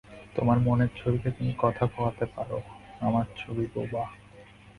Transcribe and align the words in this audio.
তোমার 0.35 0.57
মনের 0.59 0.91
ছবিকে 0.95 1.29
তুমি 1.31 1.53
কথা 1.59 1.83
কওয়াতে 1.87 2.25
পার, 2.25 2.49
আমার 3.01 3.25
ছবি 3.37 3.65
বোবা। 3.73 4.03